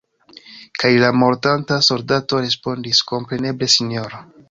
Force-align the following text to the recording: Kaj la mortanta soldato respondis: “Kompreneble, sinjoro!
Kaj 0.83 0.91
la 1.03 1.11
mortanta 1.25 1.79
soldato 1.89 2.43
respondis: 2.49 3.07
“Kompreneble, 3.15 3.75
sinjoro! 3.79 4.29